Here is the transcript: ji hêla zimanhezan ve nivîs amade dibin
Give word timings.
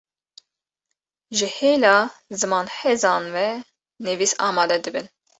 ji 1.37 1.47
hêla 1.57 1.95
zimanhezan 2.39 3.23
ve 3.35 3.47
nivîs 4.03 4.33
amade 4.47 4.77
dibin 4.83 5.05